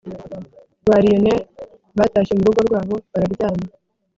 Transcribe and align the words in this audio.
ba 0.87 0.95
lionel 1.03 1.41
batashye 1.97 2.33
murugo 2.37 2.61
rwabo 2.67 2.95
bararyama 3.11 3.65